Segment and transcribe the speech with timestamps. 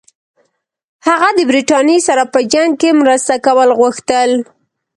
[1.07, 4.31] هغه د برټانیې سره په جنګ کې مرسته کول غوښتل.